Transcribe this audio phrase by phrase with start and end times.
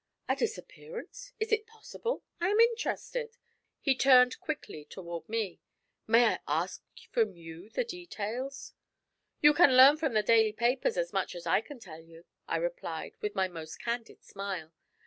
[0.27, 1.31] 'A disappearance!
[1.39, 2.23] Is it possible?
[2.39, 3.37] I am interested.'
[3.79, 5.61] He turned quickly toward me.
[6.07, 6.81] 'May I ask
[7.11, 8.73] from you the details?'
[9.41, 12.57] 'You can learn from the daily papers as much as I can tell you,' I
[12.57, 14.73] replied, with my most candid smile.